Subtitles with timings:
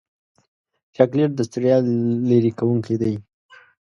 [0.95, 1.77] چاکلېټ د ستړیا
[2.29, 3.13] لرې کوونکی دی.